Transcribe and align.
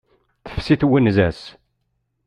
Tefsi 0.51 0.75
twenza-s. 0.81 1.41